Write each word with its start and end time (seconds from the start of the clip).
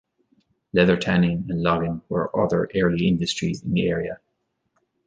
Leather 0.73 0.97
tanning 0.97 1.45
and 1.49 1.61
logging 1.61 2.01
were 2.09 2.35
other 2.35 2.67
early 2.75 3.07
industries 3.07 3.61
in 3.63 3.73
the 3.73 3.87
area. 3.87 4.19